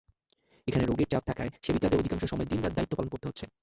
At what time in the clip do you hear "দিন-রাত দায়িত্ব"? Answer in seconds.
2.51-2.93